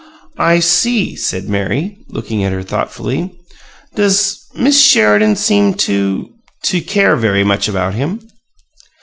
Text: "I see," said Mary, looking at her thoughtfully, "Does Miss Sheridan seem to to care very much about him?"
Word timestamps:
"I 0.39 0.61
see," 0.61 1.15
said 1.15 1.47
Mary, 1.47 1.99
looking 2.09 2.43
at 2.43 2.51
her 2.51 2.63
thoughtfully, 2.63 3.39
"Does 3.93 4.39
Miss 4.55 4.83
Sheridan 4.83 5.35
seem 5.35 5.75
to 5.75 6.27
to 6.63 6.81
care 6.81 7.15
very 7.15 7.43
much 7.43 7.67
about 7.67 7.93
him?" 7.93 8.19